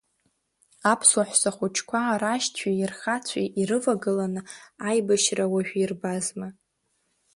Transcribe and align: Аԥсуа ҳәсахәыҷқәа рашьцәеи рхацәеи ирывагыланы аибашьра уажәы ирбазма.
Аԥсуа 0.91 1.23
ҳәсахәыҷқәа 1.29 2.19
рашьцәеи 2.21 2.89
рхацәеи 2.91 3.47
ирывагыланы 3.59 4.41
аибашьра 4.89 5.45
уажәы 5.51 5.77
ирбазма. 5.83 6.47